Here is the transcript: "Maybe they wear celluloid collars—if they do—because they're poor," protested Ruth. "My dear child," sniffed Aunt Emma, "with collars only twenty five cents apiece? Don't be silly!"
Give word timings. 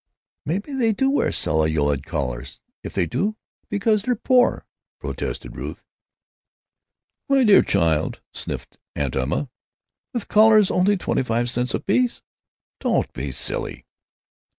"Maybe 0.47 0.73
they 0.73 0.95
wear 1.05 1.31
celluloid 1.31 2.07
collars—if 2.07 2.91
they 2.91 3.05
do—because 3.05 4.01
they're 4.01 4.15
poor," 4.15 4.65
protested 4.99 5.55
Ruth. 5.55 5.85
"My 7.29 7.43
dear 7.43 7.61
child," 7.61 8.19
sniffed 8.33 8.79
Aunt 8.95 9.15
Emma, 9.15 9.51
"with 10.11 10.27
collars 10.27 10.71
only 10.71 10.97
twenty 10.97 11.21
five 11.21 11.51
cents 11.51 11.75
apiece? 11.75 12.23
Don't 12.79 13.13
be 13.13 13.29
silly!" 13.29 13.85